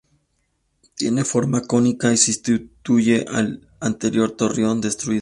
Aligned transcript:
Tiene 0.95 1.23
forma 1.23 1.61
cónica 1.61 2.11
y 2.11 2.17
sustituye 2.17 3.23
al 3.29 3.69
anterior 3.81 4.31
torreón, 4.31 4.81
destruido. 4.81 5.09